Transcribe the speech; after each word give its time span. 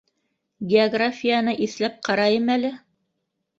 Географияны 0.71 1.53
иҫләп 1.67 2.01
ҡарайым 2.11 2.53
әле! 2.57 2.75